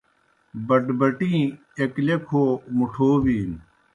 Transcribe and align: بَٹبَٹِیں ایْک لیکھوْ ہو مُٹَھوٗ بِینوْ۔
بَٹبَٹِیں 0.67 1.41
ایْک 1.77 1.93
لیکھوْ 2.05 2.41
ہو 2.51 2.59
مُٹَھوٗ 2.77 3.15
بِینوْ۔ 3.23 3.57